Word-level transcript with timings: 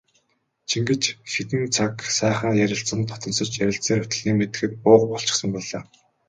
Чингэж 0.69 1.03
хэдэн 1.31 1.63
цаг 1.75 1.93
сайхан 2.17 2.53
ярилцан 2.65 2.99
дотносож 3.09 3.49
ярилцсаар 3.65 3.99
явтал 4.03 4.23
нэг 4.25 4.35
мэдэхэд 4.39 4.71
буух 4.83 5.03
болчихсон 5.11 5.49
байлаа. 5.53 5.81